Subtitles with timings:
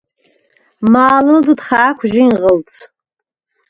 [0.91, 2.75] მა̄ლჷლდდ ხა̄̈ქუ̂ ჟინღჷლდს: